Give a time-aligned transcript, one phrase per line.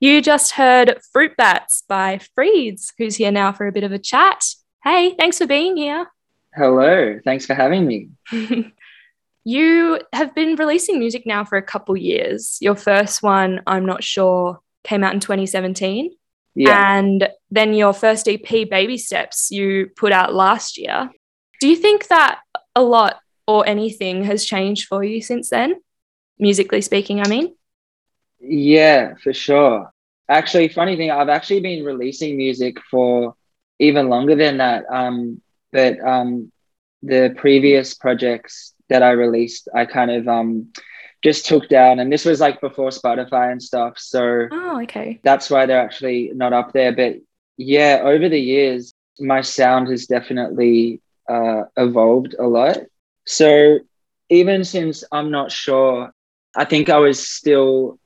[0.00, 3.98] You just heard Fruit Bats by Freeds, who's here now for a bit of a
[3.98, 4.46] chat.
[4.82, 6.10] Hey, thanks for being here.
[6.54, 8.08] Hello, thanks for having me.
[9.44, 12.56] you have been releasing music now for a couple years.
[12.62, 16.16] Your first one, I'm not sure, came out in 2017.
[16.54, 16.98] Yeah.
[16.98, 21.10] And then your first EP, Baby Steps, you put out last year.
[21.60, 22.40] Do you think that
[22.74, 25.74] a lot or anything has changed for you since then?
[26.38, 27.54] Musically speaking, I mean?
[28.40, 29.92] Yeah, for sure.
[30.28, 33.34] Actually, funny thing, I've actually been releasing music for
[33.78, 34.84] even longer than that.
[34.90, 35.40] Um,
[35.72, 36.50] but um,
[37.02, 40.72] the previous projects that I released, I kind of um,
[41.22, 43.98] just took down, and this was like before Spotify and stuff.
[43.98, 46.92] So, oh, okay, that's why they're actually not up there.
[46.92, 47.16] But
[47.56, 52.78] yeah, over the years, my sound has definitely uh, evolved a lot.
[53.26, 53.78] So
[54.28, 56.10] even since I'm not sure,
[56.56, 57.99] I think I was still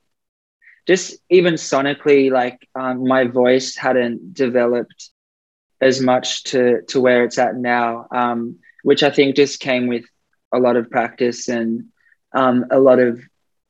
[0.85, 5.09] just even sonically like um, my voice hadn't developed
[5.81, 10.05] as much to to where it's at now um, which i think just came with
[10.53, 11.85] a lot of practice and
[12.33, 13.21] um, a lot of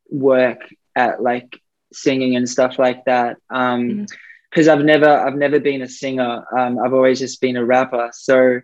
[0.09, 0.61] work
[0.95, 1.59] at like
[1.93, 4.05] singing and stuff like that because um,
[4.55, 4.69] mm-hmm.
[4.69, 8.59] i've never i've never been a singer um, i've always just been a rapper so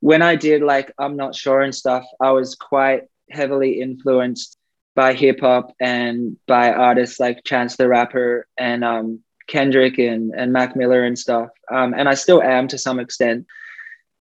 [0.00, 4.56] when i did like i'm not sure and stuff i was quite heavily influenced
[4.96, 10.52] by hip hop and by artists like Chance the Rapper and um, Kendrick and, and
[10.52, 11.50] Mac Miller and stuff.
[11.70, 13.46] Um, and I still am to some extent.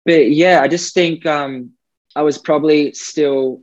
[0.05, 1.71] But yeah, I just think um,
[2.15, 3.63] I was probably still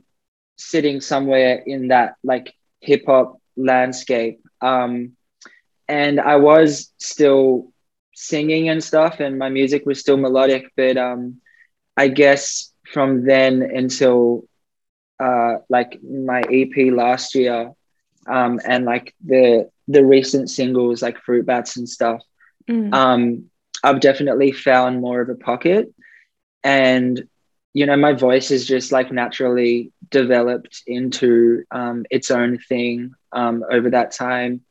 [0.56, 4.40] sitting somewhere in that like hip hop landscape.
[4.62, 5.12] Um,
[5.88, 7.72] and I was still
[8.14, 10.64] singing and stuff, and my music was still melodic.
[10.76, 11.42] But um,
[11.94, 14.44] I guess from then until
[15.18, 17.72] uh, like my EP last year,
[18.26, 22.22] um, and like the the recent singles like Fruit Bats and stuff,
[22.68, 22.92] mm.
[22.94, 23.50] um,
[23.82, 25.92] I've definitely found more of a pocket,
[26.62, 27.28] and
[27.72, 33.64] you know my voice is just like naturally developed into um, its own thing um,
[33.70, 34.62] over that time,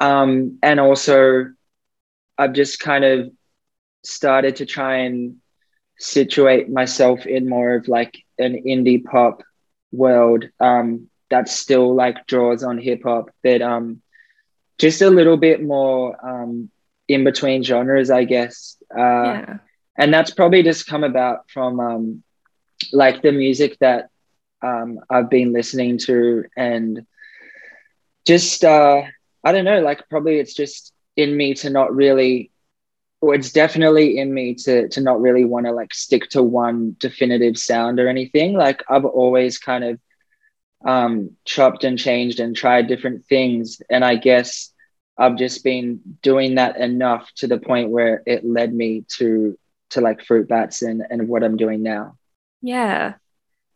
[0.00, 1.46] um, and also
[2.36, 3.30] I've just kind of
[4.04, 5.36] started to try and
[5.98, 9.42] situate myself in more of like an indie pop
[9.92, 14.02] world um, that still like draws on hip hop, but um,
[14.78, 16.70] just a little bit more um,
[17.08, 18.76] in between genres, I guess.
[18.96, 19.58] Uh, yeah.
[19.96, 22.22] And that's probably just come about from um,
[22.92, 24.10] like the music that
[24.62, 27.06] um, I've been listening to and
[28.24, 29.02] just, uh,
[29.42, 32.50] I don't know, like probably it's just in me to not really
[33.20, 36.96] or it's definitely in me to to not really want to like stick to one
[36.98, 39.98] definitive sound or anything like i've always kind of
[40.84, 43.80] um, chopped and changed and tried different things.
[43.90, 44.72] And I guess
[45.16, 49.58] I've just been doing that enough to the point where it led me to
[49.90, 52.18] to like fruit bats and, and what I'm doing now.
[52.60, 53.14] Yeah.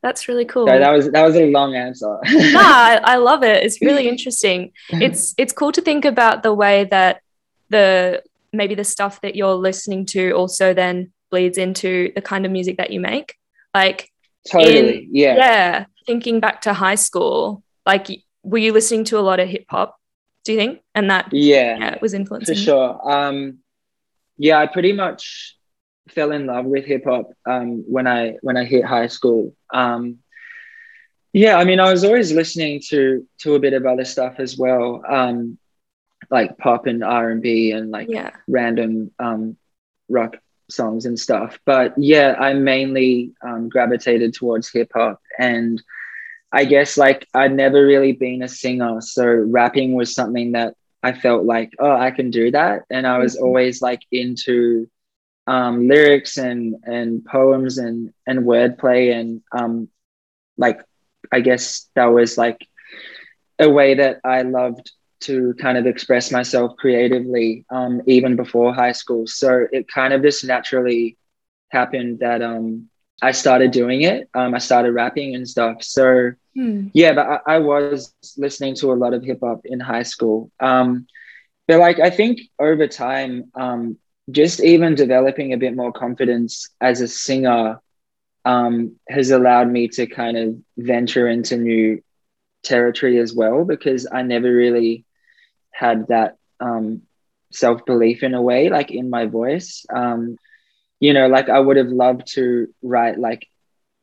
[0.03, 0.67] That's really cool.
[0.67, 2.19] So that was that was a long answer.
[2.25, 3.65] no, I, I love it.
[3.65, 4.73] It's really interesting.
[4.91, 7.23] It's it's cool to think about the way that
[7.69, 12.53] the maybe the stuff that you're listening to also then bleeds into the kind of
[12.53, 13.35] music that you make.
[13.75, 14.11] Like
[14.51, 18.09] totally, in, yeah, yeah thinking back to high school, like
[18.43, 19.97] were you listening to a lot of hip hop?
[20.45, 20.81] Do you think?
[20.95, 23.11] And that yeah, yeah was influencing for sure.
[23.11, 23.59] Um,
[24.37, 25.57] yeah, I pretty much
[26.09, 29.55] fell in love with hip hop um, when I when I hit high school.
[29.73, 30.19] Um,
[31.33, 34.59] yeah, I mean, I was always listening to to a bit of other stuff as
[34.59, 35.59] well, um,
[36.31, 38.31] like pop and R and B and like yeah.
[38.49, 39.57] random um,
[40.09, 40.37] rock
[40.71, 41.59] songs and stuff.
[41.65, 45.21] But yeah, I mainly um, gravitated towards hip hop.
[45.39, 45.83] And
[46.53, 49.01] I guess like I'd never really been a singer.
[49.01, 52.83] So rapping was something that I felt like, oh, I can do that.
[52.91, 53.45] And I was mm-hmm.
[53.45, 54.89] always like into
[55.47, 59.13] um, lyrics and, and poems and, and wordplay.
[59.13, 59.89] And um,
[60.57, 60.81] like,
[61.33, 62.67] I guess that was like
[63.59, 68.93] a way that I loved to kind of express myself creatively um, even before high
[68.93, 69.27] school.
[69.27, 71.17] So it kind of just naturally
[71.71, 72.89] happened that um,
[73.23, 74.29] I started doing it.
[74.35, 75.83] Um, I started rapping and stuff.
[75.83, 76.89] So hmm.
[76.93, 80.51] yeah, but I, I, was listening to a lot of hip hop in high school.
[80.61, 81.07] Um,
[81.69, 83.99] but like I think over time, um,
[84.31, 87.81] just even developing a bit more confidence as a singer
[88.45, 92.03] um, has allowed me to kind of venture into new
[92.63, 95.05] territory as well because I never really
[95.73, 97.03] had that um,
[97.51, 99.85] self belief in a way, like in my voice.
[99.95, 100.37] Um,
[101.01, 103.47] you know, like I would have loved to write like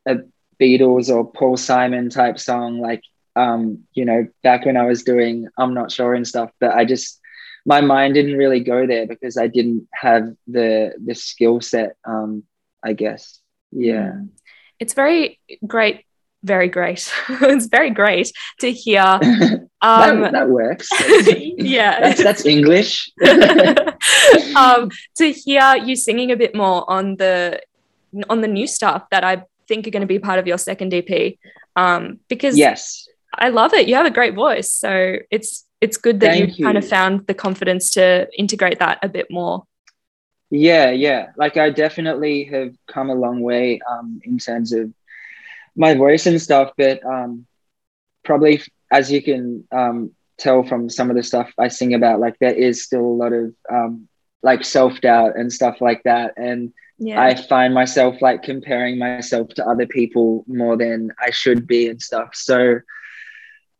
[0.07, 0.17] a
[0.59, 3.03] Beatles or Paul Simon type song, like
[3.35, 6.85] um, you know, back when I was doing I'm not sure and stuff, but I
[6.85, 7.19] just
[7.65, 11.95] my mind didn't really go there because I didn't have the the skill set.
[12.05, 12.43] Um,
[12.83, 13.39] I guess.
[13.71, 14.13] Yeah.
[14.13, 14.29] Mm.
[14.79, 16.05] It's very great
[16.43, 17.11] very great.
[17.29, 19.19] it's very great to hear.
[19.81, 20.89] Um, that, that, works.
[21.57, 23.11] yeah, that's, that's English.
[24.55, 27.61] um, to hear you singing a bit more on the
[28.29, 30.93] on the new stuff that I think are going to be part of your second
[30.93, 31.35] EP.
[31.75, 33.87] Um, because yes, I love it.
[33.87, 37.25] You have a great voice, so it's it's good that you, you kind of found
[37.27, 39.63] the confidence to integrate that a bit more.
[40.49, 41.27] Yeah, yeah.
[41.37, 44.91] Like I definitely have come a long way um, in terms of
[45.75, 47.45] my voice and stuff, but um,
[48.23, 48.61] probably
[48.91, 52.53] as you can um, tell from some of the stuff I sing about, like there
[52.53, 54.07] is still a lot of um,
[54.41, 57.21] like self doubt and stuff like that, and yeah.
[57.21, 62.01] I find myself like comparing myself to other people more than I should be and
[62.01, 62.35] stuff.
[62.35, 62.79] So,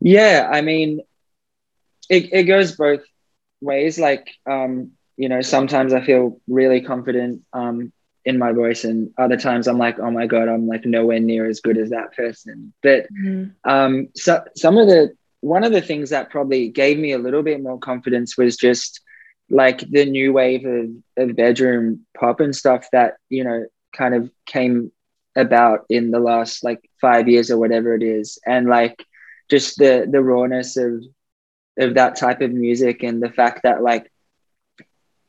[0.00, 1.00] yeah, I mean,
[2.08, 3.02] it it goes both
[3.60, 3.98] ways.
[3.98, 7.92] Like, um, you know, sometimes I feel really confident um,
[8.24, 11.46] in my voice and other times i'm like oh my god i'm like nowhere near
[11.48, 13.50] as good as that person but mm-hmm.
[13.70, 17.42] um so some of the one of the things that probably gave me a little
[17.42, 19.00] bit more confidence was just
[19.48, 24.30] like the new wave of, of bedroom pop and stuff that you know kind of
[24.46, 24.92] came
[25.36, 29.04] about in the last like five years or whatever it is and like
[29.48, 31.02] just the the rawness of
[31.78, 34.10] of that type of music and the fact that like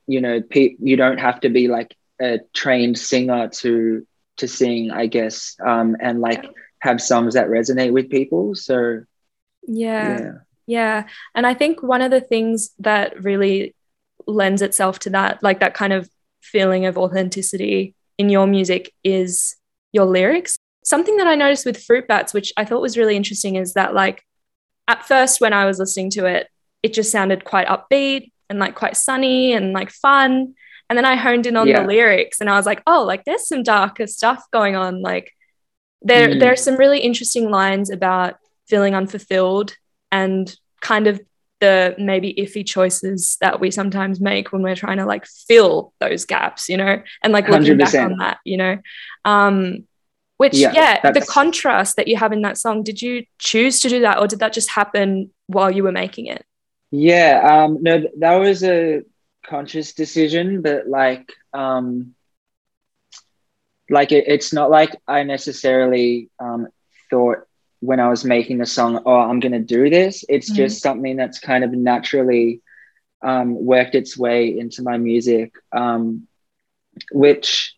[0.07, 4.05] you know pe- you don't have to be like a trained singer to
[4.37, 6.45] to sing, I guess, um, and like
[6.79, 8.55] have songs that resonate with people.
[8.55, 9.01] So
[9.67, 10.19] yeah.
[10.19, 10.31] yeah.
[10.67, 11.07] Yeah.
[11.35, 13.75] And I think one of the things that really
[14.25, 16.09] lends itself to that, like that kind of
[16.41, 19.55] feeling of authenticity in your music is
[19.91, 20.55] your lyrics.
[20.83, 23.93] Something that I noticed with Fruit Bats, which I thought was really interesting, is that
[23.93, 24.23] like
[24.87, 26.47] at first when I was listening to it,
[26.83, 30.55] it just sounded quite upbeat and like quite sunny and like fun.
[30.91, 31.79] And then I honed in on yeah.
[31.79, 35.01] the lyrics and I was like, oh, like there's some darker stuff going on.
[35.01, 35.31] Like
[36.01, 36.39] there, mm.
[36.41, 38.35] there are some really interesting lines about
[38.67, 39.73] feeling unfulfilled
[40.11, 41.21] and kind of
[41.61, 46.25] the maybe iffy choices that we sometimes make when we're trying to like fill those
[46.25, 47.79] gaps, you know, and like looking 100%.
[47.79, 48.77] back on that, you know.
[49.23, 49.87] Um,
[50.35, 53.87] which yeah, yeah the contrast that you have in that song, did you choose to
[53.87, 56.45] do that or did that just happen while you were making it?
[56.91, 59.03] Yeah, um, no, that was a
[59.45, 62.15] conscious decision, but like um
[63.89, 66.67] like it, it's not like I necessarily um
[67.09, 67.39] thought
[67.81, 70.23] when I was making the song, oh, I'm gonna do this.
[70.29, 70.55] It's mm-hmm.
[70.55, 72.61] just something that's kind of naturally
[73.21, 76.27] um, worked its way into my music, um,
[77.11, 77.75] which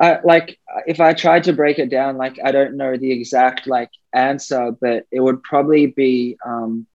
[0.00, 3.66] I, like if I tried to break it down, like I don't know the exact
[3.66, 6.86] like answer, but it would probably be um,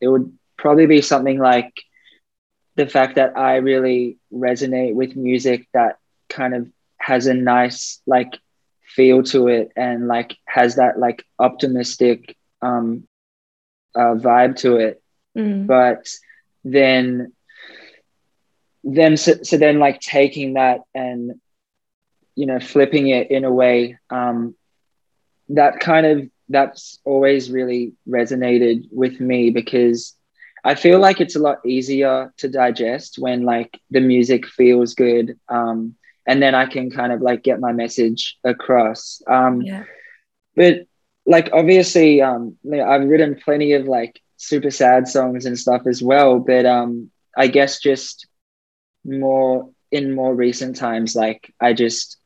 [0.00, 1.72] it would probably be something like
[2.76, 6.68] the fact that I really resonate with music that kind of
[6.98, 8.38] has a nice like
[8.82, 13.06] feel to it and like has that like optimistic um
[13.94, 15.02] uh, vibe to it
[15.36, 15.66] mm.
[15.66, 16.08] but
[16.64, 17.32] then
[18.84, 21.40] then so, so then like taking that and
[22.34, 24.54] you know flipping it in a way um
[25.48, 30.14] that kind of that's always really resonated with me because
[30.66, 35.38] I feel like it's a lot easier to digest when like the music feels good.
[35.48, 35.94] Um,
[36.26, 39.22] and then I can kind of like get my message across.
[39.28, 39.84] Um, yeah.
[40.56, 40.86] But
[41.24, 46.40] like obviously, um, I've written plenty of like super sad songs and stuff as well.
[46.40, 48.26] But um, I guess just
[49.04, 52.16] more in more recent times, like I just,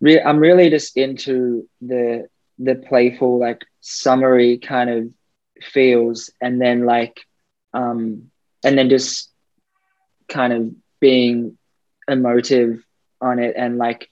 [0.00, 2.28] re- I'm really just into the
[2.58, 5.10] the playful like summery kind of
[5.62, 7.20] feels, and then like
[7.74, 8.30] um,
[8.64, 9.30] and then just
[10.28, 11.58] kind of being
[12.08, 12.82] emotive
[13.20, 14.08] on it and like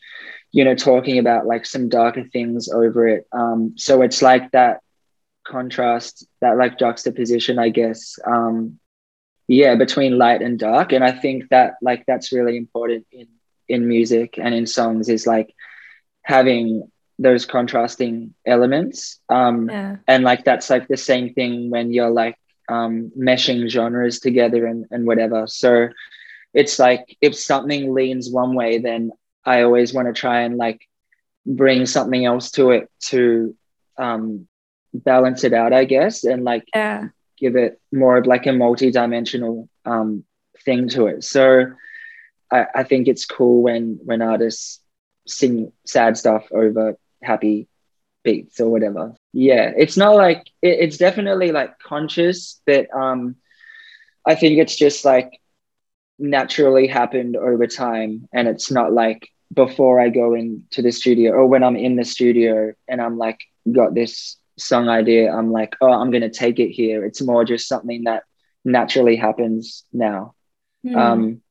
[0.51, 3.27] you know talking about like some darker things over it.
[3.33, 4.81] Um so it's like that
[5.45, 8.79] contrast that like juxtaposition i guess um
[9.49, 10.93] yeah between light and dark.
[10.93, 13.29] And i think that like that's really important in
[13.69, 15.55] in music and in songs is like
[16.23, 19.21] having those contrasting elements.
[19.29, 19.97] Um yeah.
[20.07, 22.37] and like that's like the same thing when you're like
[22.69, 25.47] um, meshing genres together and, and whatever.
[25.47, 25.89] So
[26.55, 29.13] it's like if something leans one way, then
[29.45, 30.89] I always want to try and like
[31.45, 33.57] bring something else to it to
[33.99, 34.47] um,
[34.93, 37.09] balance it out, I guess, and like yeah.
[37.39, 40.25] give it more of like a multi-dimensional um,
[40.65, 41.25] thing to it.
[41.25, 41.67] So
[42.51, 44.81] I, I think it's cool when when artists
[45.27, 47.69] sing sad stuff over happy
[48.23, 49.15] beats or whatever.
[49.33, 53.37] Yeah, it's not like it, it's definitely like conscious, but um,
[54.27, 55.41] I think it's just like
[56.19, 58.29] naturally happened over time.
[58.33, 62.05] And it's not like before I go into the studio or when I'm in the
[62.05, 66.59] studio and I'm like, got this song idea, I'm like, oh, I'm going to take
[66.59, 67.05] it here.
[67.05, 68.25] It's more just something that
[68.65, 70.35] naturally happens now.
[70.85, 70.97] Mm.
[70.97, 71.43] Um,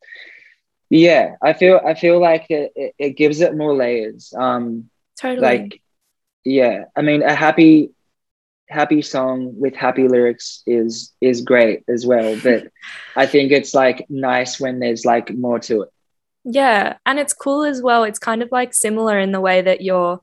[0.89, 4.33] yeah, I feel I feel like it, it, it gives it more layers.
[4.37, 5.41] Um, totally.
[5.41, 5.81] Like,
[6.43, 7.91] yeah, I mean, a happy
[8.69, 12.71] happy song with happy lyrics is is great as well but
[13.17, 15.89] i think it's like nice when there's like more to it.
[16.43, 18.03] Yeah and it's cool as well.
[18.03, 20.21] It's kind of like similar in the way that you're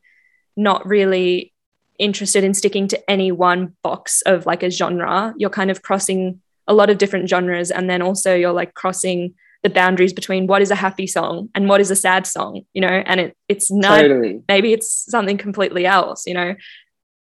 [0.56, 1.52] not really
[1.98, 5.34] interested in sticking to any one box of like a genre.
[5.36, 9.34] You're kind of crossing a lot of different genres and then also you're like crossing
[9.62, 12.80] the boundaries between what is a happy song and what is a sad song you
[12.80, 14.40] know and it it's not totally.
[14.48, 16.54] maybe it's something completely else you know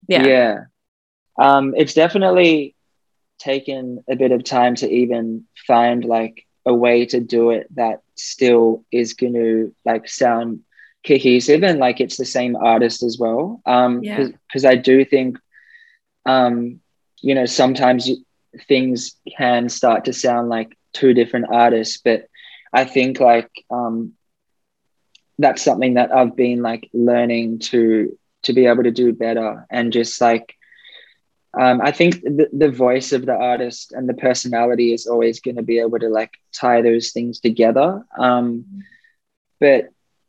[0.08, 0.58] yeah yeah
[1.40, 2.74] um, it's definitely
[3.38, 8.02] taken a bit of time to even find like a way to do it that
[8.14, 10.60] still is going to like sound
[11.06, 13.60] cohesive and like it's the same artist as well.
[13.66, 14.70] Um, because yeah.
[14.70, 15.38] I do think,
[16.26, 16.80] um,
[17.20, 18.08] you know, sometimes
[18.68, 22.28] things can start to sound like two different artists, but
[22.72, 24.12] I think like um,
[25.38, 29.92] that's something that I've been like learning to to be able to do better and
[29.92, 30.56] just like
[31.58, 35.56] um, I think the, the voice of the artist and the personality is always going
[35.56, 38.04] to be able to like tie those things together.
[38.18, 38.84] Um,
[39.60, 39.88] but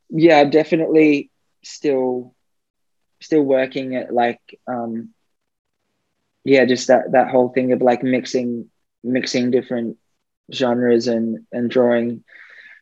[0.10, 1.32] yeah, definitely
[1.64, 2.36] still
[3.22, 5.14] still working at like um,
[6.44, 8.70] yeah, just that that whole thing of like mixing
[9.02, 9.98] mixing different
[10.52, 12.24] genres and and drawing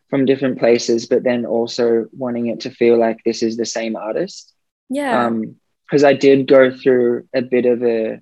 [0.10, 3.96] from different places, but then also wanting it to feel like this is the same
[3.96, 4.54] artist.
[4.90, 5.26] Yeah.
[5.26, 8.22] Um, because I did go through a bit of a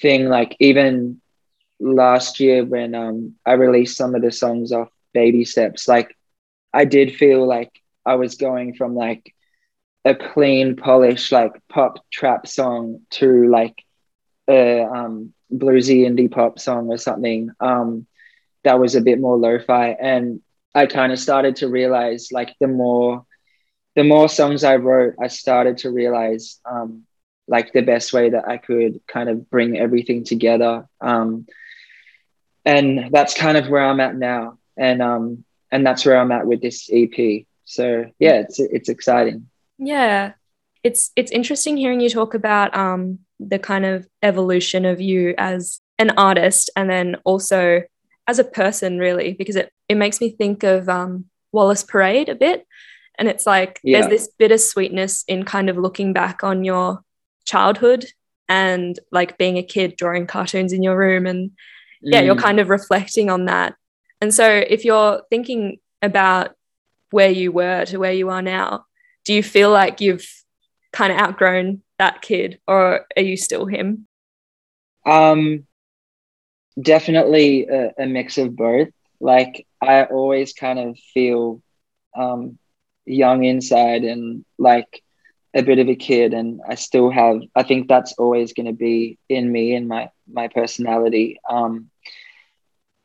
[0.00, 1.20] thing like even
[1.80, 6.16] last year when um I released some of the songs off Baby Steps like
[6.72, 7.70] I did feel like
[8.04, 9.32] I was going from like
[10.04, 13.76] a clean polished like pop trap song to like
[14.48, 18.06] a um bluesy indie pop song or something um
[18.64, 20.40] that was a bit more lo-fi and
[20.74, 23.24] I kind of started to realize like the more
[23.96, 27.06] the more songs I wrote I started to realize um
[27.48, 30.86] like the best way that I could kind of bring everything together.
[31.00, 31.46] Um,
[32.64, 34.58] and that's kind of where I'm at now.
[34.76, 37.46] And um, and that's where I'm at with this EP.
[37.64, 39.48] So yeah, it's it's exciting.
[39.78, 40.32] Yeah.
[40.84, 45.80] It's it's interesting hearing you talk about um the kind of evolution of you as
[45.98, 47.82] an artist and then also
[48.28, 52.34] as a person really because it, it makes me think of um Wallace Parade a
[52.34, 52.66] bit
[53.18, 53.98] and it's like yeah.
[53.98, 57.02] there's this bittersweetness in kind of looking back on your
[57.44, 58.04] childhood
[58.48, 61.50] and like being a kid drawing cartoons in your room and
[62.02, 62.26] yeah mm.
[62.26, 63.74] you're kind of reflecting on that
[64.20, 66.54] and so if you're thinking about
[67.10, 68.84] where you were to where you are now
[69.24, 70.26] do you feel like you've
[70.92, 74.06] kind of outgrown that kid or are you still him
[75.06, 75.66] um
[76.80, 78.88] definitely a, a mix of both.
[79.20, 81.62] Like i always kind of feel
[82.16, 82.58] um
[83.06, 85.02] young inside and like
[85.54, 88.72] a bit of a kid and I still have I think that's always going to
[88.72, 91.40] be in me and my my personality.
[91.48, 91.90] Um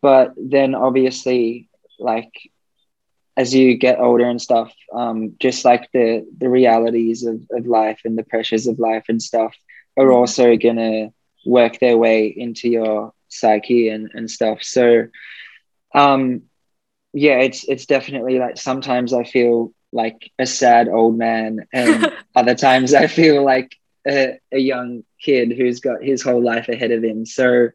[0.01, 2.31] but then obviously like
[3.37, 8.01] as you get older and stuff um just like the the realities of, of life
[8.05, 9.55] and the pressures of life and stuff
[9.97, 11.09] are also going to
[11.45, 15.07] work their way into your psyche and and stuff so
[15.93, 16.43] um
[17.13, 22.55] yeah it's it's definitely like sometimes I feel like a sad old man, and other
[22.55, 23.75] times I feel like
[24.07, 27.25] a, a, young kid who's got his whole life ahead of him.
[27.25, 27.69] So,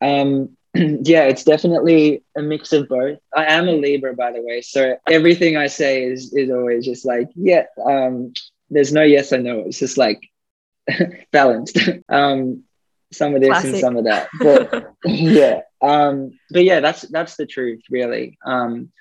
[0.00, 3.18] um, yeah, it's definitely a mix of both.
[3.36, 7.04] I am a Libra, by the way, so everything I say is is always just
[7.04, 7.64] like, yeah.
[7.84, 8.32] Um,
[8.70, 9.60] there's no yes or no.
[9.60, 10.20] It's just like
[11.32, 11.78] balanced.
[12.08, 12.62] um,
[13.12, 13.72] some of this Classic.
[13.72, 14.28] and some of that.
[14.38, 15.60] But yeah.
[15.82, 18.38] Um, but yeah, that's that's the truth, really.
[18.44, 18.92] Um,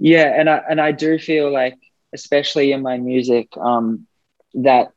[0.00, 1.78] yeah and i and i do feel like
[2.14, 4.06] especially in my music um
[4.54, 4.92] that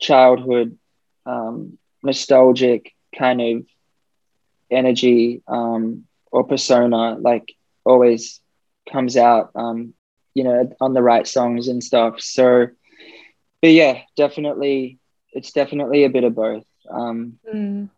[0.00, 0.78] childhood
[1.26, 3.66] um nostalgic kind of
[4.70, 7.54] energy um or persona like
[7.84, 8.40] always
[8.90, 9.92] comes out um
[10.32, 12.68] you know on the right songs and stuff so
[13.60, 14.98] but yeah definitely
[15.32, 17.88] it's definitely a bit of both um mm.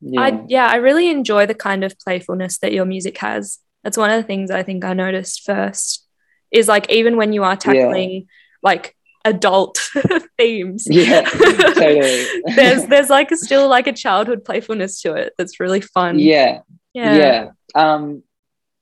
[0.00, 0.20] yeah.
[0.20, 4.10] I, yeah i really enjoy the kind of playfulness that your music has that's one
[4.10, 6.06] of the things I think I noticed first
[6.50, 8.20] is like even when you are tackling yeah.
[8.62, 9.90] like adult
[10.38, 10.86] themes.
[10.88, 12.26] Yeah, totally.
[12.56, 16.18] there's there's like a, still like a childhood playfulness to it that's really fun.
[16.18, 16.60] Yeah.
[16.92, 17.16] Yeah.
[17.16, 17.50] Yeah.
[17.74, 18.22] Um,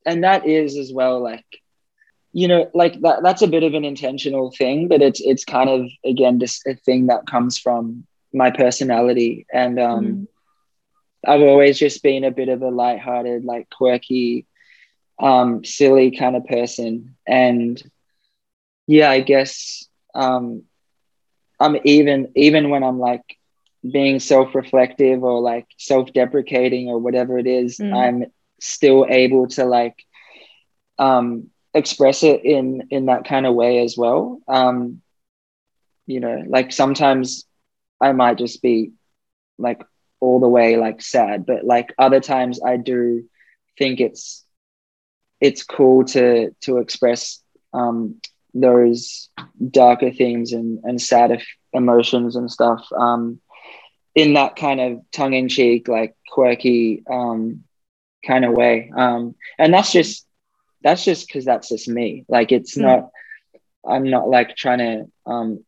[0.04, 1.44] and that is as well like
[2.32, 5.68] you know like that that's a bit of an intentional thing but it's it's kind
[5.68, 8.06] of again just a thing that comes from
[8.36, 10.26] my personality and um mm.
[11.26, 14.46] i've always just been a bit of a light-hearted like quirky
[15.18, 17.82] um silly kind of person and
[18.86, 20.62] yeah i guess um
[21.58, 23.24] i'm even even when i'm like
[23.90, 27.96] being self-reflective or like self-deprecating or whatever it is mm.
[27.96, 28.26] i'm
[28.60, 29.96] still able to like
[30.98, 35.00] um express it in in that kind of way as well um
[36.06, 37.46] you know like sometimes
[38.00, 38.92] i might just be
[39.58, 39.82] like
[40.20, 43.24] all the way like sad but like other times i do
[43.78, 44.44] think it's
[45.40, 48.20] it's cool to to express um
[48.54, 49.28] those
[49.70, 53.40] darker themes and and sad emotions and stuff um
[54.14, 57.64] in that kind of tongue-in-cheek like quirky um
[58.26, 60.26] kind of way um and that's just
[60.86, 62.24] that's just because that's just me.
[62.28, 62.82] Like it's mm.
[62.82, 63.10] not,
[63.84, 65.64] I'm not like trying to um,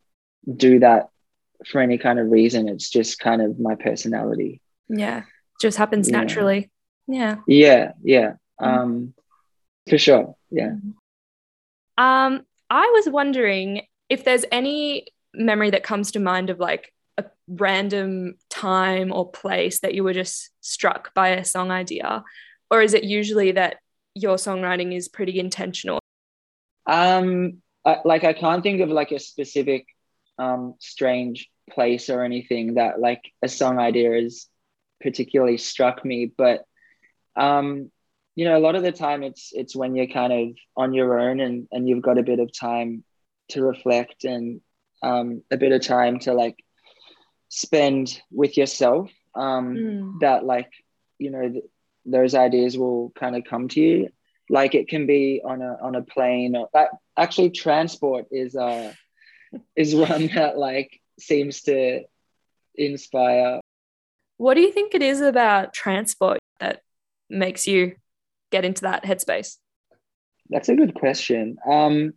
[0.57, 1.09] do that
[1.67, 2.69] for any kind of reason.
[2.69, 4.61] It's just kind of my personality.
[4.89, 5.23] Yeah.
[5.61, 6.17] Just happens yeah.
[6.17, 6.71] naturally.
[7.07, 7.37] Yeah.
[7.47, 7.93] Yeah.
[8.03, 8.35] Yeah.
[8.61, 8.67] Mm.
[8.67, 9.15] Um,
[9.89, 10.37] for sure.
[10.51, 10.73] Yeah.
[11.97, 17.25] Um, I was wondering if there's any memory that comes to mind of like a
[17.49, 22.25] random time or place that you were just struck by a song idea,
[22.71, 23.77] or is it usually that
[24.15, 25.99] your songwriting is pretty intentional?
[26.87, 29.87] Um, I, like I can't think of like a specific
[30.39, 34.47] um, strange place or anything that like a song idea has
[35.01, 36.65] particularly struck me, but
[37.37, 37.91] um,
[38.35, 41.19] you know, a lot of the time it's it's when you're kind of on your
[41.19, 43.05] own and and you've got a bit of time
[43.51, 44.61] to reflect and
[45.03, 46.57] um, a bit of time to like
[47.49, 50.21] spend with yourself um, mm.
[50.21, 50.71] that like
[51.19, 51.65] you know th-
[52.05, 54.09] those ideas will kind of come to you
[54.51, 58.93] like it can be on a on a plane or that actually transport is uh
[59.77, 62.03] is one that like seems to
[62.75, 63.61] inspire
[64.37, 66.83] what do you think it is about transport that
[67.29, 67.97] makes you
[68.51, 69.57] get into that headspace
[70.49, 72.13] that's a good question um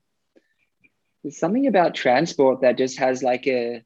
[1.24, 3.84] there's something about transport that just has like a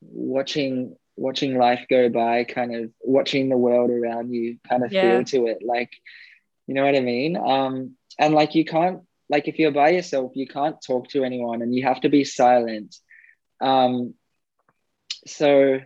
[0.00, 5.18] watching watching life go by, kind of watching the world around you, kind of yeah.
[5.18, 5.58] feel to it.
[5.64, 5.92] Like,
[6.66, 7.36] you know what I mean?
[7.36, 11.62] Um, and like you can't like if you're by yourself, you can't talk to anyone,
[11.62, 12.96] and you have to be silent.
[13.60, 14.14] Um,
[15.26, 15.80] so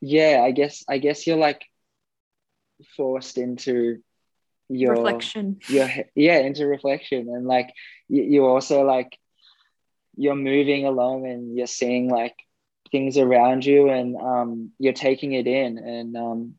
[0.00, 1.64] yeah, I guess I guess you're like
[2.96, 3.98] forced into
[4.68, 5.58] your reflection.
[5.68, 7.72] Your yeah, into reflection, and like
[8.08, 9.18] you, you also like
[10.16, 12.36] you're moving along and you're seeing like
[12.90, 16.54] things around you and um, you're taking it in and um,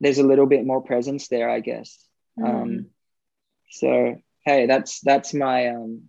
[0.00, 1.98] there's a little bit more presence there i guess
[2.38, 2.48] mm.
[2.48, 2.86] um,
[3.70, 6.02] so hey that's that's my um,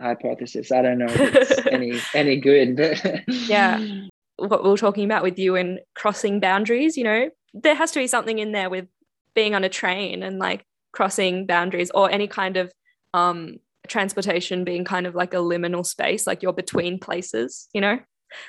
[0.00, 0.72] hypothesis.
[0.72, 4.04] I don't know if it's any any good but yeah.
[4.38, 8.00] What we are talking about with you and crossing boundaries you know there has to
[8.00, 8.86] be something in there with
[9.34, 12.70] being on a train and like crossing boundaries or any kind of
[13.14, 13.56] um
[13.88, 17.98] transportation being kind of like a liminal space like you're between places you know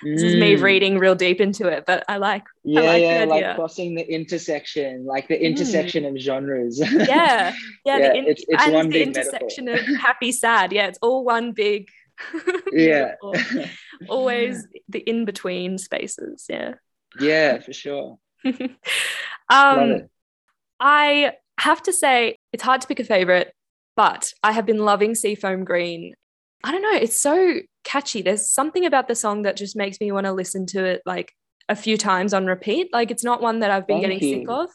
[0.04, 0.62] this is me mm.
[0.62, 4.12] reading real deep into it, but I like yeah, I like yeah, like crossing the
[4.12, 5.42] intersection, like the mm.
[5.42, 6.16] intersection mm.
[6.16, 6.80] of genres.
[6.80, 7.54] yeah, yeah,
[7.86, 9.94] yeah the in- it's, it's and one the intersection metaphor.
[9.94, 10.74] of happy, sad.
[10.74, 11.90] Yeah, it's all one big.
[12.72, 13.16] yeah,
[14.10, 16.46] always the in between spaces.
[16.50, 16.74] Yeah.
[17.20, 18.20] Yeah, for sure.
[19.50, 20.10] um,
[20.80, 23.54] I have to say it's hard to pick a favorite,
[23.96, 26.14] but I have been loving Seafoam Green.
[26.64, 28.22] I don't know, it's so catchy.
[28.22, 31.34] There's something about the song that just makes me want to listen to it like
[31.70, 32.90] a few times on repeat.
[32.92, 34.40] Like it's not one that I've been Thank getting you.
[34.40, 34.70] sick of.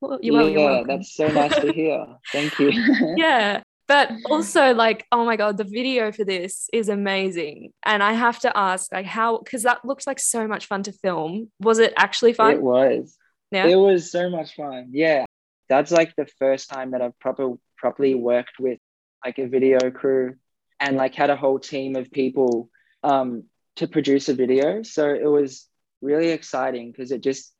[0.00, 2.06] Well, you're, yeah, you're that's so nice to hear.
[2.32, 2.70] Thank you.
[3.16, 3.62] yeah.
[3.88, 7.72] But also like, oh my God, the video for this is amazing.
[7.84, 10.92] And I have to ask, like, how because that looks like so much fun to
[10.92, 11.50] film.
[11.60, 12.52] Was it actually fun?
[12.52, 13.16] It was.
[13.50, 13.66] Yeah.
[13.66, 14.88] It was so much fun.
[14.92, 15.24] Yeah.
[15.68, 18.78] That's like the first time that I've proper properly worked with
[19.24, 20.36] like a video crew
[20.82, 22.68] and like had a whole team of people
[23.04, 23.44] um,
[23.76, 24.82] to produce a video.
[24.82, 25.66] So it was
[26.02, 27.54] really exciting because it just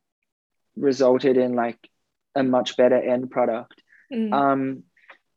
[0.76, 1.78] resulted in like
[2.34, 3.80] a much better end product.
[4.12, 4.32] Mm.
[4.32, 4.82] Um,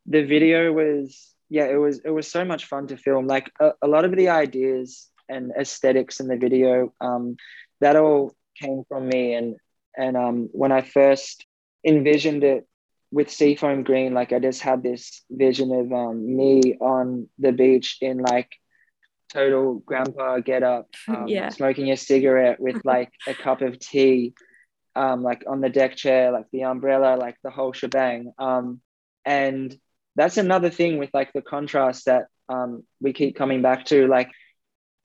[0.04, 3.28] the video was yeah, it was it was so much fun to film.
[3.28, 7.36] Like a, a lot of the ideas and aesthetics in the video, um,
[7.80, 9.34] that all came from me.
[9.34, 9.56] And
[9.96, 11.46] and um, when I first
[11.84, 12.66] envisioned it
[13.10, 17.98] with Seafoam Green, like I just had this vision of um, me on the beach
[18.00, 18.50] in like
[19.32, 21.48] total grandpa get up, um, yeah.
[21.48, 24.34] smoking a cigarette with like a cup of tea,
[24.94, 28.32] um, like on the deck chair, like the umbrella, like the whole shebang.
[28.38, 28.80] Um,
[29.24, 29.76] and
[30.14, 34.06] that's another thing with like the contrast that um, we keep coming back to.
[34.06, 34.30] Like,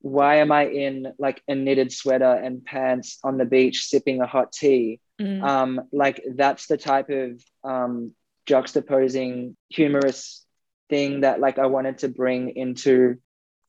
[0.02, 4.28] why am I in like a knitted sweater and pants on the beach sipping a
[4.28, 5.00] hot tea?
[5.20, 5.44] Mm.
[5.44, 8.14] Um, like that's the type of um,
[8.48, 10.46] juxtaposing humorous
[10.90, 13.18] thing that like I wanted to bring into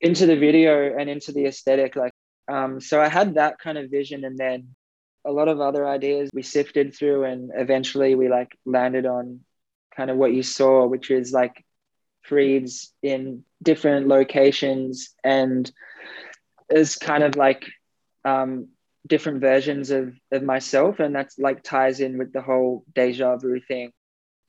[0.01, 1.97] into the video and into the aesthetic.
[1.97, 2.13] Like,
[2.49, 4.75] um, so I had that kind of vision, and then
[5.25, 9.41] a lot of other ideas we sifted through, and eventually we like landed on
[9.95, 11.65] kind of what you saw, which is like
[12.29, 15.71] Freeds in different locations and
[16.71, 17.65] is kind of like
[18.25, 18.69] um,
[19.07, 21.01] different versions of, of myself.
[21.01, 23.93] And that's like ties in with the whole deja vu thing.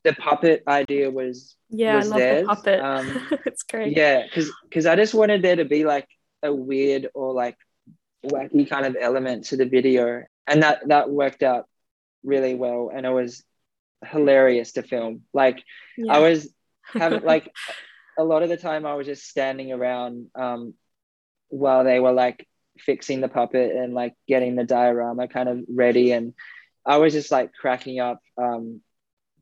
[0.04, 2.40] The puppet idea was yeah, was I love theirs.
[2.42, 2.80] the puppet.
[2.80, 3.96] Um, it's great.
[3.96, 6.06] yeah, because because I just wanted there to be like
[6.42, 7.56] a weird or like
[8.26, 11.66] wacky kind of element to the video, and that that worked out
[12.22, 13.42] really well, and it was
[14.04, 15.22] hilarious to film.
[15.32, 15.62] Like
[15.96, 16.12] Yeah.
[16.12, 16.52] I was
[16.92, 17.50] having like
[18.18, 20.74] a lot of the time I was just standing around um,
[21.48, 22.46] while they were like
[22.78, 26.34] fixing the puppet and like getting the diorama kind of ready, and
[26.86, 28.80] I was just like cracking up um,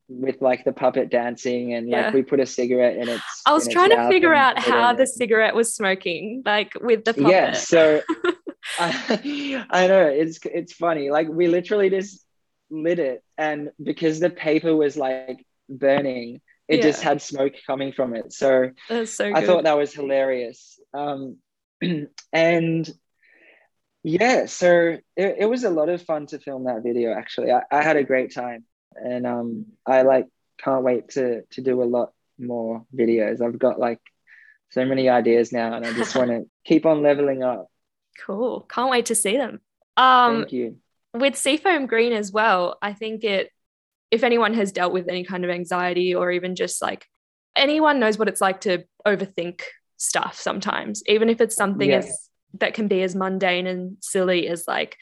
[0.07, 2.11] with like the puppet dancing and like Yeah.
[2.11, 3.23] we put a cigarette in its.
[3.45, 7.05] I was trying to figure out put it how the cigarette was smoking, like with
[7.05, 7.31] the puppet.
[7.31, 8.01] Yeah, so
[8.79, 11.09] I, I know it's it's funny.
[11.09, 12.25] Like we literally just
[12.69, 16.41] lit it, and because the paper was like burning,
[16.73, 18.33] it just had smoke coming from it.
[18.33, 18.71] So
[19.05, 19.31] so.
[19.33, 20.79] I thought that was hilarious.
[20.93, 21.37] Um,
[22.33, 22.93] and
[24.03, 27.13] yeah, so it, it was a lot of fun to film that video.
[27.13, 31.61] Actually, I, I had a great time, and um, I like can't wait to to
[31.61, 33.41] do a lot more videos.
[33.41, 33.99] I've got like
[34.71, 37.67] so many ideas now, and I just want to keep on leveling up.
[38.25, 38.61] cool.
[38.69, 39.61] Can't wait to see them.
[39.95, 40.77] Um, Thank you.
[41.13, 43.51] with Seafoam Green as well, I think it,
[44.13, 47.05] if anyone has dealt with any kind of anxiety or even just like
[47.55, 49.61] anyone knows what it's like to overthink
[49.97, 51.97] stuff sometimes, even if it's something Yeah.
[51.97, 54.95] as that can be as mundane and silly as like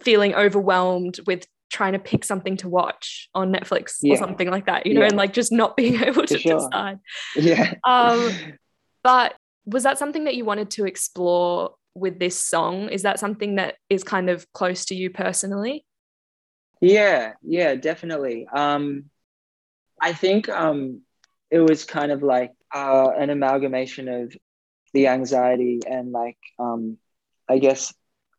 [0.00, 4.86] feeling overwhelmed with trying to pick something to watch on Netflix or something like that,
[4.86, 5.08] you know, Yeah.
[5.08, 6.58] and like just not being able to sure.
[6.58, 6.98] decide.
[7.36, 7.74] Yeah.
[7.84, 8.30] Um,
[9.04, 12.88] But was that something that you wanted to explore with this song?
[12.88, 15.84] Is that something that is kind of close to you personally?
[16.80, 18.46] Yeah, yeah, definitely.
[18.46, 19.10] Um,
[20.02, 21.02] I think um,
[21.50, 24.36] it was kind of like uh, an amalgamation of
[24.94, 26.98] the anxiety and like um,
[27.48, 27.94] I guess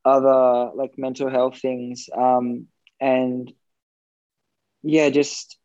[0.06, 2.68] other like mental health things um,
[3.02, 3.54] and
[4.84, 5.58] yeah, just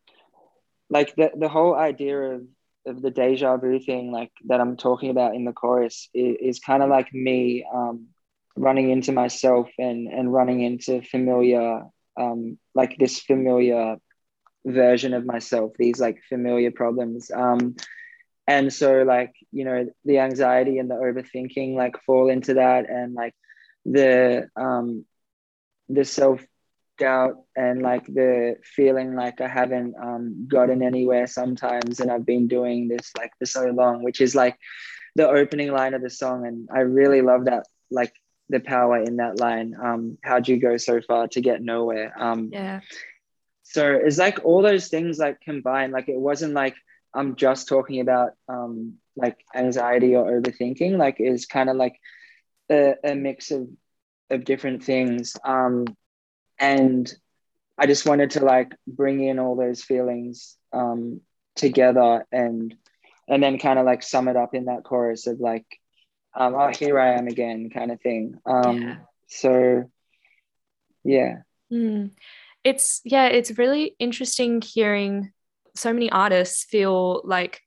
[0.89, 2.43] like the the whole idea of
[2.87, 6.59] of the deja vu thing like that I'm talking about in the chorus is, is
[6.59, 8.07] kind of like me um,
[8.57, 11.83] running into myself and and running into familiar
[12.17, 13.97] um, like this familiar
[14.65, 17.31] version of myself, these like familiar problems.
[17.31, 17.75] Um,
[18.47, 23.13] and so like, you know, the anxiety and the overthinking like fall into that and
[23.13, 23.33] like
[23.85, 25.05] the um
[25.89, 26.43] the self
[26.97, 32.47] doubt and like the feeling like I haven't um gotten anywhere sometimes and I've been
[32.47, 34.57] doing this like for so long, which is like
[35.15, 36.45] the opening line of the song.
[36.45, 38.13] And I really love that like
[38.49, 39.75] the power in that line.
[39.81, 42.13] Um, how'd you go so far to get nowhere?
[42.17, 42.81] Um, Yeah.
[43.63, 45.93] so it's like all those things like combined.
[45.93, 46.75] Like it wasn't like
[47.13, 50.97] I'm just talking about um, like anxiety or overthinking.
[50.97, 51.95] Like it's kind of like
[52.69, 53.67] a, a mix of
[54.29, 55.35] of different things.
[55.43, 55.85] Um,
[56.59, 57.11] and
[57.77, 61.21] I just wanted to like bring in all those feelings um,
[61.55, 62.75] together and
[63.27, 65.65] and then kind of like sum it up in that chorus of like
[66.35, 68.35] um, oh here I am again kind of thing.
[68.45, 68.95] Um, Yeah.
[69.27, 69.89] So
[71.03, 71.37] yeah.
[71.71, 72.11] Mm.
[72.63, 75.31] It's yeah, it's really interesting hearing
[75.75, 77.61] so many artists feel like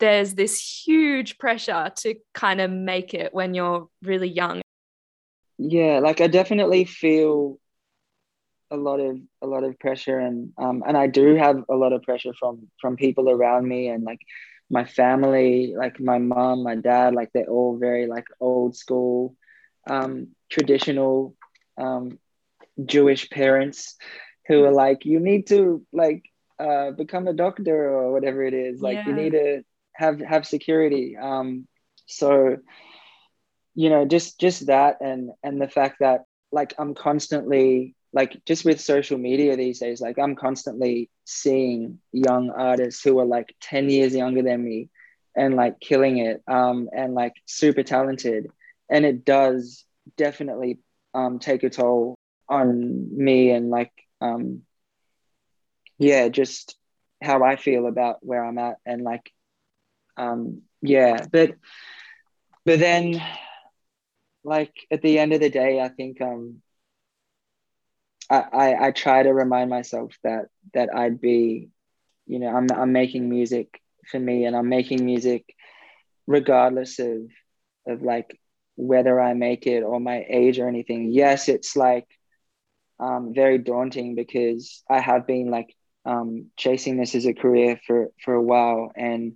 [0.00, 4.60] there's this huge pressure to kind of make it when you're really young.
[5.58, 7.58] yeah like i definitely feel
[8.70, 11.92] a lot of a lot of pressure and um and i do have a lot
[11.92, 14.20] of pressure from from people around me and like
[14.70, 19.34] my family like my mom my dad like they're all very like old school
[19.88, 21.34] um traditional
[21.80, 22.18] um
[22.84, 23.96] jewish parents
[24.46, 26.22] who are like you need to like
[26.58, 28.80] uh become a doctor or whatever it is.
[28.80, 29.62] Like you need to
[29.94, 31.16] have have security.
[31.20, 31.66] Um
[32.06, 32.56] so
[33.74, 38.64] you know just just that and and the fact that like i'm constantly like just
[38.64, 43.90] with social media these days like i'm constantly seeing young artists who are like 10
[43.90, 44.88] years younger than me
[45.36, 48.46] and like killing it um, and like super talented.
[48.88, 49.84] And it does
[50.16, 50.78] definitely
[51.12, 52.14] um, take a toll
[52.48, 54.62] on me and like, um,
[55.98, 56.78] yeah, just
[57.22, 59.30] how I feel about where I'm at and like,
[60.16, 61.56] um, yeah, but,
[62.64, 63.22] but then
[64.44, 66.62] like at the end of the day, I think, um,
[68.30, 71.70] I, I, try to remind myself that, that I'd be,
[72.26, 75.54] you know, I'm, I'm making music for me and I'm making music
[76.26, 77.22] regardless of
[77.86, 78.38] of like
[78.76, 81.10] whether I make it or my age or anything.
[81.10, 82.06] Yes, it's like
[83.00, 88.08] um, very daunting because I have been like um, chasing this as a career for
[88.24, 89.34] for a while and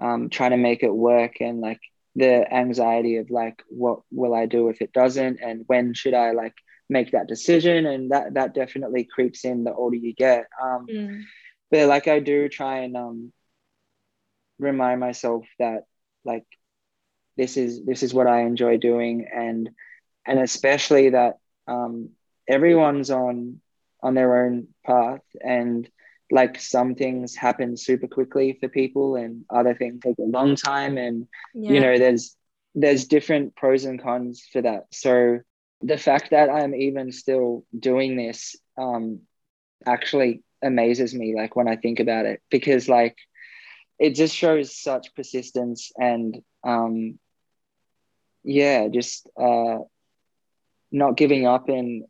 [0.00, 1.80] um, trying to make it work and like
[2.14, 6.32] the anxiety of like what will I do if it doesn't and when should I
[6.32, 6.54] like
[6.88, 10.46] make that decision and that that definitely creeps in the older you get.
[10.62, 11.22] Um, mm.
[11.70, 13.32] But like I do try and um,
[14.58, 15.84] remind myself that
[16.24, 16.46] like
[17.36, 19.70] this is this is what I enjoy doing and
[20.26, 22.10] and especially that um,
[22.48, 23.60] everyone's on
[24.02, 25.88] on their own path and
[26.30, 30.98] like some things happen super quickly for people and other things take a long time
[30.98, 31.72] and yeah.
[31.72, 32.36] you know there's
[32.74, 35.40] there's different pros and cons for that so
[35.82, 39.20] the fact that i'm even still doing this um
[39.86, 43.16] actually amazes me like when i think about it because like
[43.98, 47.18] it just shows such persistence and um,
[48.44, 49.78] yeah, just uh,
[50.90, 52.04] not giving up and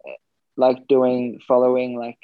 [0.57, 2.18] like doing following like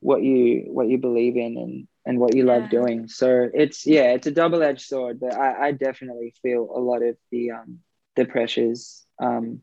[0.00, 2.52] what you what you believe in and and what you yeah.
[2.54, 3.08] love doing.
[3.08, 7.02] So it's yeah, it's a double edged sword, but I, I definitely feel a lot
[7.02, 7.80] of the um
[8.16, 9.60] the pressures um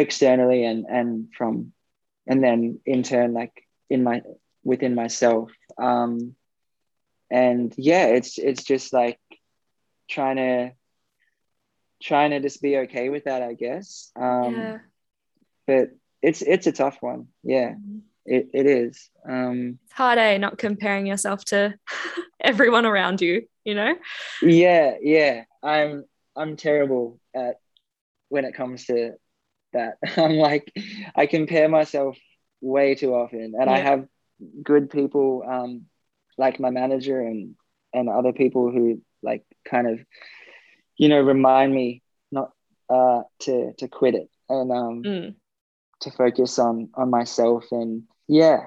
[0.00, 1.72] externally and and from
[2.26, 3.52] and then in turn like
[3.88, 4.22] in my
[4.64, 5.50] within myself.
[5.78, 6.34] Um
[7.30, 9.20] and yeah it's it's just like
[10.08, 10.72] trying to
[12.02, 14.10] trying to just be okay with that i guess.
[14.16, 14.78] Um yeah.
[15.66, 15.90] but
[16.22, 17.28] it's it's a tough one.
[17.42, 17.98] Yeah mm-hmm.
[18.26, 19.10] it, it is.
[19.28, 21.74] Um it's hard eh not comparing yourself to
[22.40, 23.94] everyone around you you know?
[24.42, 25.44] Yeah yeah.
[25.62, 26.04] I'm
[26.36, 27.56] i'm terrible at
[28.28, 29.14] when it comes to
[29.72, 30.72] that i'm like
[31.14, 32.16] i compare myself
[32.60, 33.72] way too often and yeah.
[33.72, 34.06] i have
[34.62, 35.86] good people um
[36.38, 37.54] like my manager and
[37.92, 40.00] and other people who like kind of
[40.96, 42.50] you know remind me not
[42.88, 45.34] uh to to quit it and um mm.
[46.00, 48.64] to focus on on myself and yeah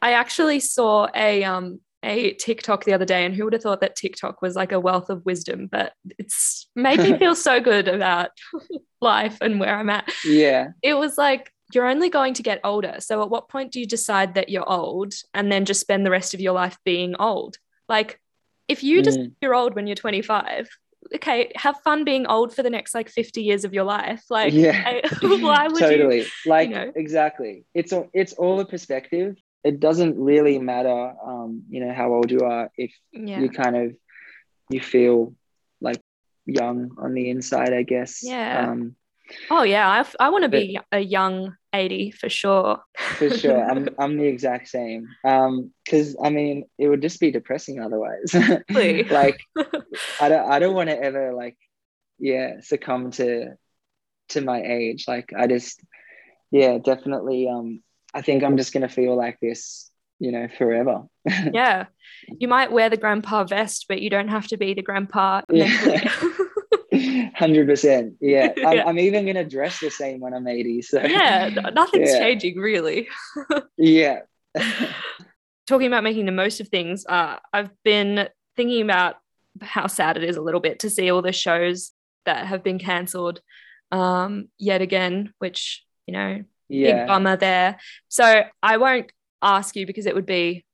[0.00, 3.80] i actually saw a um a TikTok the other day, and who would have thought
[3.80, 5.68] that TikTok was like a wealth of wisdom?
[5.70, 8.30] But it's made me feel so good about
[9.00, 10.10] life and where I'm at.
[10.24, 10.68] Yeah.
[10.82, 12.96] It was like you're only going to get older.
[12.98, 16.10] So at what point do you decide that you're old and then just spend the
[16.10, 17.56] rest of your life being old?
[17.88, 18.20] Like
[18.68, 19.32] if you just mm.
[19.40, 20.68] you're old when you're 25,
[21.14, 24.24] okay, have fun being old for the next like 50 years of your life.
[24.30, 24.82] Like yeah.
[24.84, 26.18] I, why would totally.
[26.18, 26.26] you Totally.
[26.46, 26.92] like you know?
[26.94, 27.64] exactly.
[27.74, 29.36] It's all it's all a perspective.
[29.64, 33.40] It doesn't really matter um, you know, how old you are if yeah.
[33.40, 33.94] you kind of
[34.70, 35.34] you feel
[35.80, 36.00] like
[36.46, 38.20] young on the inside, I guess.
[38.22, 38.70] Yeah.
[38.70, 38.96] Um,
[39.50, 42.80] Oh yeah, I, I want to be a young 80 for sure.
[42.96, 43.64] for sure.
[43.64, 45.08] I'm I'm the exact same.
[45.24, 48.34] Um cuz I mean, it would just be depressing otherwise.
[49.10, 49.40] like
[50.20, 51.56] I don't I don't want to ever like
[52.18, 53.56] yeah, succumb to
[54.30, 55.06] to my age.
[55.08, 55.82] Like I just
[56.50, 57.82] yeah, definitely um
[58.14, 61.02] I think I'm just going to feel like this, you know, forever.
[61.52, 61.86] yeah.
[62.38, 65.42] You might wear the grandpa vest, but you don't have to be the grandpa.
[65.50, 65.98] Yeah.
[67.34, 68.14] Hundred percent.
[68.20, 68.52] Yeah.
[68.66, 70.82] I'm, I'm, even gonna dress the same when I'm 80.
[70.82, 72.18] So yeah, nothing's yeah.
[72.18, 73.08] changing really.
[73.78, 74.20] yeah.
[75.66, 79.16] Talking about making the most of things, uh, I've been thinking about
[79.60, 81.92] how sad it is a little bit to see all the shows
[82.26, 83.40] that have been cancelled
[83.90, 87.00] um, yet again, which, you know, yeah.
[87.00, 87.78] big bummer there.
[88.08, 90.64] So I won't ask you because it would be,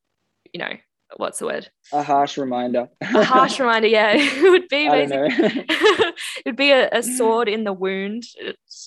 [0.53, 0.73] you know,
[1.17, 1.71] what's the word?
[1.93, 2.89] A harsh reminder.
[3.01, 4.13] a harsh reminder, yeah.
[4.17, 5.29] It would be basically
[5.69, 8.25] it would be a, a, sword in the wound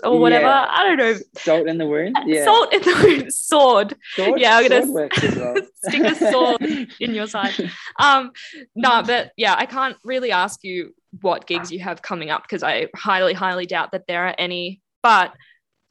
[0.03, 0.45] or whatever.
[0.45, 0.67] Yeah.
[0.69, 1.15] I don't know.
[1.37, 2.17] Salt in the wound.
[2.25, 2.45] Yeah.
[2.45, 3.33] Salt in the wound.
[3.33, 3.95] Sword.
[4.13, 4.39] sword?
[4.39, 5.55] Yeah, I'm gonna well.
[5.87, 6.61] stick a sword
[6.99, 7.53] in your side.
[7.99, 8.31] Um,
[8.75, 12.63] no, but yeah, I can't really ask you what gigs you have coming up because
[12.63, 14.81] I highly, highly doubt that there are any.
[15.03, 15.33] But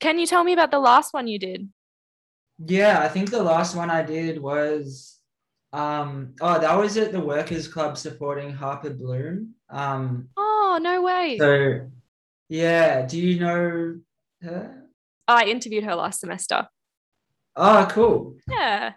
[0.01, 1.69] can you tell me about the last one you did?
[2.67, 5.21] Yeah, I think the last one I did was
[5.73, 9.55] um, oh, that was at the Workers Club supporting Harper Bloom.
[9.69, 11.39] Um, oh, no way.
[11.39, 11.91] So,
[12.49, 14.01] yeah, do you know
[14.43, 14.85] her?
[15.29, 16.67] I interviewed her last semester.
[17.55, 18.37] Oh, cool.
[18.49, 18.95] Yeah.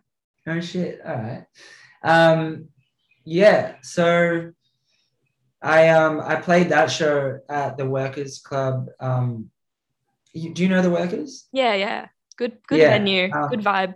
[0.48, 1.00] Oh shit.
[1.06, 1.46] All right.
[2.04, 2.70] Um,
[3.24, 3.76] yeah.
[3.84, 4.52] So,
[5.62, 8.88] I um I played that show at the Workers Club.
[9.00, 9.52] Um,
[10.34, 11.48] you, do you know the Workers?
[11.52, 12.08] Yeah, yeah.
[12.38, 13.32] Good, good Yeah, venue.
[13.32, 13.96] um, good vibe.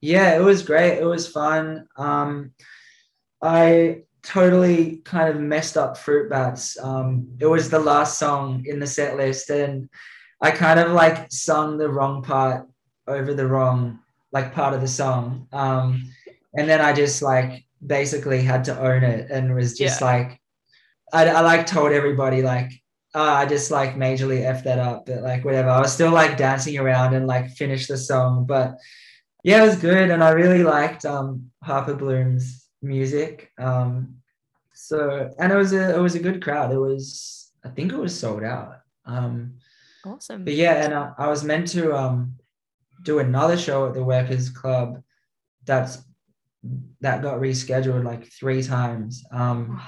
[0.00, 0.98] Yeah, it was great.
[0.98, 1.86] It was fun.
[1.96, 2.52] Um,
[3.42, 6.78] I totally kind of messed up Fruit Bats.
[6.82, 9.88] Um, it was the last song in the set list, and
[10.40, 12.66] I kind of like sung the wrong part
[13.06, 14.00] over the wrong
[14.32, 15.48] like part of the song.
[15.52, 16.04] Um,
[16.56, 20.06] and then I just like basically had to own it and was just Yeah.
[20.06, 20.40] like,
[21.12, 22.70] I, I like told everybody like,
[23.14, 25.68] oh, I just like majorly f that up, but like whatever.
[25.70, 28.76] I was still like dancing around and like finished the song, but
[29.42, 33.50] yeah, it was good, and I really liked um, Harper Bloom's music.
[33.58, 34.16] Um,
[34.74, 36.72] so and it was a it was a good crowd.
[36.72, 38.80] It was I think it was sold out.
[39.06, 39.54] Um,
[40.04, 40.44] Awesome.
[40.44, 42.36] but yeah, and I, I was meant to um,
[43.02, 45.02] do another show at the Workers Club.
[45.64, 45.98] That's
[47.00, 49.24] that got rescheduled like three times.
[49.32, 49.80] Um,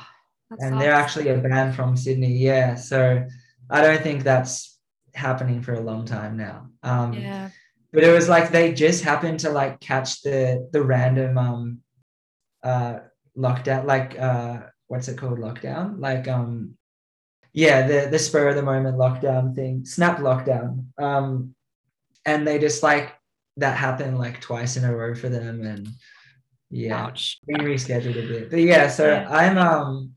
[0.60, 2.32] And they're actually a band from Sydney.
[2.36, 3.24] Yeah, so
[3.70, 4.78] I don't think that's
[5.14, 6.68] happening for a long time now.
[6.82, 7.50] Um, yeah.
[7.92, 11.78] but it was like they just happened to like catch the the random um
[12.62, 13.00] uh
[13.36, 16.74] lockdown like uh what's it called lockdown like um
[17.52, 21.54] yeah the the spur of the moment lockdown thing snap lockdown um
[22.24, 23.12] and they just like
[23.58, 25.88] that happened like twice in a row for them and
[26.70, 27.38] yeah Ouch.
[27.46, 28.50] been rescheduled a bit.
[28.50, 29.28] But yeah, so Yeah.
[29.30, 30.12] I'm um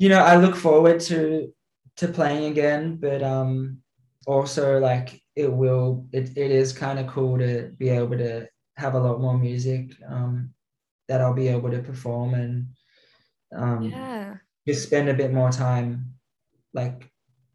[0.00, 1.54] you know, I look forward to
[1.98, 3.82] to playing again, but um
[4.26, 8.94] also like it will it, it is kind of cool to be able to have
[8.94, 10.54] a lot more music um
[11.08, 12.68] that I'll be able to perform and
[13.56, 14.38] um Yeah.
[14.68, 16.14] just spend a bit more time
[16.74, 17.10] like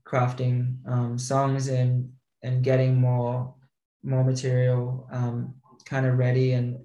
[0.05, 3.55] crafting um songs and and getting more
[4.03, 5.55] more material um
[5.85, 6.84] kind of ready and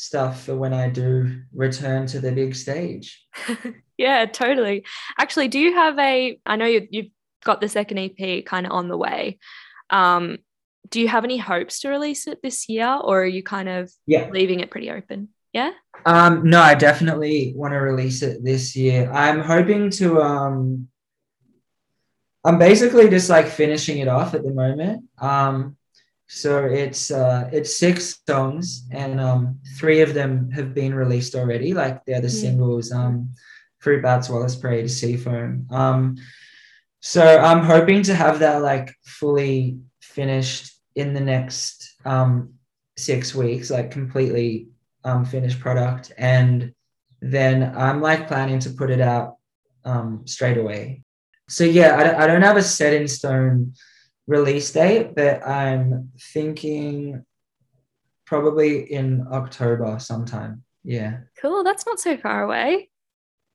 [0.00, 3.24] stuff for when I do return to the big stage.
[3.98, 4.84] yeah, totally.
[5.18, 6.38] Actually, do you have a?
[6.46, 7.10] I know you, you've
[7.44, 9.38] got the second EP kind of on the way.
[9.90, 10.38] Um,
[10.88, 13.90] do you have any hopes to release it this year, or are you kind of
[14.06, 14.28] Yeah.
[14.32, 15.28] leaving it pretty open?
[15.52, 15.72] Yeah.
[16.06, 19.10] Um, no, I definitely want to release it this year.
[19.12, 20.88] I'm hoping to um
[22.44, 25.04] I'm basically just like finishing it off at the moment.
[25.18, 25.76] Um
[26.32, 31.74] so it's uh it's six songs and um three of them have been released already.
[31.74, 32.40] Like they're the Mm.
[32.44, 33.34] singles, um
[33.82, 35.66] Fruit Bats, Wallace Parade, Seafoam.
[35.70, 36.16] Um
[37.00, 40.64] so I'm hoping to have that like fully finished
[40.94, 42.54] in the next um
[42.96, 44.68] six weeks, like completely
[45.04, 46.74] um, finished product, and
[47.22, 49.36] then I'm like planning to put it out
[49.84, 51.02] um, straight away.
[51.48, 53.72] So yeah, I I don't have a set in stone
[54.30, 57.24] release date, but I'm thinking
[58.26, 60.62] probably in October sometime.
[60.84, 61.62] Yeah, Cool.
[61.64, 62.88] That's not so far away.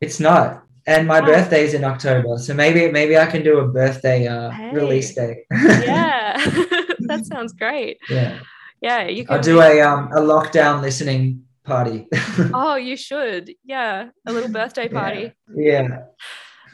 [0.01, 0.61] it's not.
[0.88, 1.25] And my Wow.
[1.27, 4.71] birthday's in October, so maybe maybe I can do a birthday uh, Hey.
[4.73, 5.45] release date.
[5.51, 6.38] Yeah.
[7.09, 7.97] that sounds great.
[8.09, 8.39] yeah.
[8.81, 12.07] Yeah, you can I'll do a um a lockdown listening party.
[12.53, 13.45] Oh, you should.
[13.63, 14.99] Yeah, a little birthday Yeah.
[15.01, 15.25] party.
[15.55, 15.88] yeah.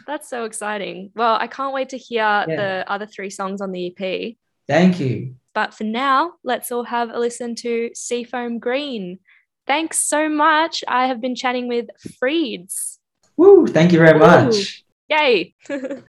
[0.07, 1.11] That's so exciting.
[1.15, 2.55] Well, I can't wait to hear Yeah.
[2.55, 4.37] the other three songs on the EP.
[4.67, 5.35] Thank you.
[5.53, 9.19] But for now, let's all have a listen to Seafoam Green.
[9.67, 10.83] Thanks so much.
[10.87, 11.87] I have been chatting with
[12.21, 12.97] Freeds.
[13.37, 14.25] Woo, thank you very Woo.
[14.25, 14.83] much.
[15.09, 15.53] Yay.